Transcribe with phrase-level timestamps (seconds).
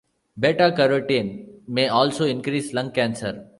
[0.39, 3.45] Beta-carotene may also increase lung cancer.